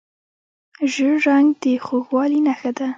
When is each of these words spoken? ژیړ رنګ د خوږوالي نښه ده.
ژیړ 0.91 1.15
رنګ 1.27 1.47
د 1.61 1.63
خوږوالي 1.85 2.39
نښه 2.47 2.71
ده. 2.77 2.87